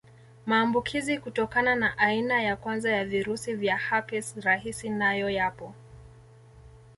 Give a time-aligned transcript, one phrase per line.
[0.45, 5.75] Maambukizi kutokana na aina ya kwanza ya virusi vya herpes rahisi nayo yapo